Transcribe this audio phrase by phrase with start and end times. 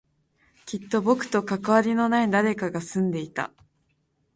[0.65, 3.51] きっと僕と関わりのない誰かが住んでいた